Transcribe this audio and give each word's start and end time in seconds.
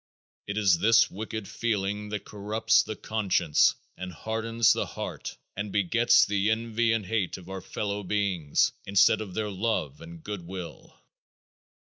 It 0.47 0.57
is 0.57 0.79
this 0.79 1.11
wicked 1.11 1.47
feeling 1.47 2.09
that 2.09 2.25
corrupts 2.25 2.81
the 2.81 2.95
conscience 2.95 3.75
and 3.95 4.11
hardens 4.11 4.73
the 4.73 4.87
heart 4.87 5.37
and 5.55 5.71
begets 5.71 6.25
the 6.25 6.49
envy 6.49 6.91
and 6.91 7.05
hate 7.05 7.37
of 7.37 7.47
our 7.49 7.61
fellow 7.61 8.01
beings, 8.01 8.71
instead 8.87 9.21
of 9.21 9.35
their 9.35 9.51
love 9.51 10.01
and 10.01 10.23
good 10.23 10.41
will. 10.47 10.99